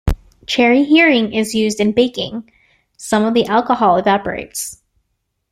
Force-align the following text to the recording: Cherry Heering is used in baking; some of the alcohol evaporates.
Cherry 0.47 0.83
Heering 0.85 1.31
is 1.37 1.53
used 1.53 1.79
in 1.79 1.91
baking; 1.91 2.51
some 2.97 3.23
of 3.23 3.35
the 3.35 3.45
alcohol 3.45 3.97
evaporates. 3.97 4.81